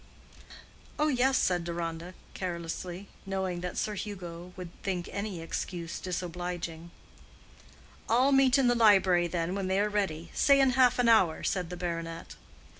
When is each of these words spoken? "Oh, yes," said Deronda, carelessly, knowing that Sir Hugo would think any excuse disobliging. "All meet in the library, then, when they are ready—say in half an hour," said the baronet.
"Oh, 0.97 1.09
yes," 1.09 1.37
said 1.37 1.63
Deronda, 1.63 2.15
carelessly, 2.33 3.07
knowing 3.23 3.61
that 3.61 3.77
Sir 3.77 3.93
Hugo 3.93 4.51
would 4.57 4.69
think 4.81 5.07
any 5.11 5.41
excuse 5.41 5.99
disobliging. 5.99 6.89
"All 8.09 8.31
meet 8.31 8.57
in 8.57 8.65
the 8.67 8.73
library, 8.73 9.27
then, 9.27 9.53
when 9.53 9.67
they 9.67 9.79
are 9.79 9.89
ready—say 9.89 10.59
in 10.59 10.71
half 10.71 10.97
an 10.97 11.07
hour," 11.07 11.43
said 11.43 11.69
the 11.69 11.77
baronet. 11.77 12.35